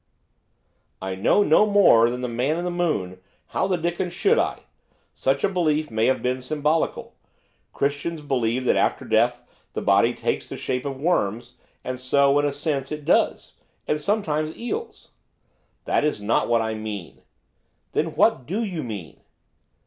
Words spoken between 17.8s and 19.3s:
'Then what do you mean?